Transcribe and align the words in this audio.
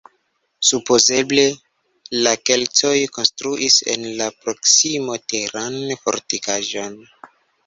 Supozeble 0.67 1.43
la 2.27 2.33
keltoj 2.51 2.93
konstruis 3.19 3.77
en 3.97 4.09
la 4.23 4.31
proksimo 4.47 5.19
teran 5.35 5.79
fortikaĵon. 6.03 6.99